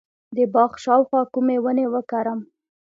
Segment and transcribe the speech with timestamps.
[0.35, 2.39] د باغ شاوخوا کومې ونې وکرم؟